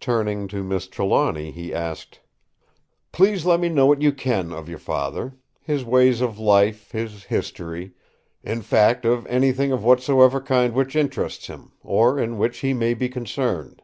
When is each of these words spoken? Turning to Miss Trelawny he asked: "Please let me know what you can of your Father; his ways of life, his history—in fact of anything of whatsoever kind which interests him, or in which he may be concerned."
Turning 0.00 0.48
to 0.48 0.64
Miss 0.64 0.88
Trelawny 0.88 1.52
he 1.52 1.72
asked: 1.72 2.18
"Please 3.12 3.46
let 3.46 3.60
me 3.60 3.68
know 3.68 3.86
what 3.86 4.02
you 4.02 4.10
can 4.10 4.52
of 4.52 4.68
your 4.68 4.80
Father; 4.80 5.36
his 5.60 5.84
ways 5.84 6.20
of 6.20 6.40
life, 6.40 6.90
his 6.90 7.22
history—in 7.22 8.62
fact 8.62 9.04
of 9.04 9.24
anything 9.28 9.70
of 9.70 9.84
whatsoever 9.84 10.40
kind 10.40 10.74
which 10.74 10.96
interests 10.96 11.46
him, 11.46 11.70
or 11.84 12.18
in 12.18 12.36
which 12.36 12.58
he 12.58 12.74
may 12.74 12.94
be 12.94 13.08
concerned." 13.08 13.82